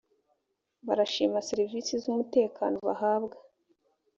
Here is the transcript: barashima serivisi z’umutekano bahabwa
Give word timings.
barashima 0.85 1.45
serivisi 1.49 1.93
z’umutekano 2.03 2.77
bahabwa 2.87 3.37